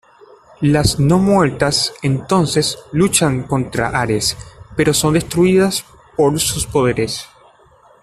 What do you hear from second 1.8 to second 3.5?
entonces luchan